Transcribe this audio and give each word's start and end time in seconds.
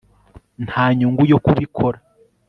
Nta 0.65 0.85
nyungu 0.97 1.21
yo 1.31 1.37
kubikora 1.45 1.97